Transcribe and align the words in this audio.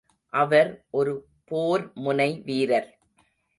அவர் 0.33 0.85
ஒரு 0.91 1.13
போர் 1.45 1.91
முனை 1.95 2.29
வீரர். 2.45 2.89